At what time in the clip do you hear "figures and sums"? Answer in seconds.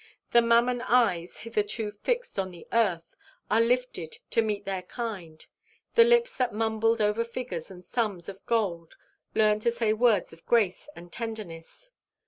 7.23-8.27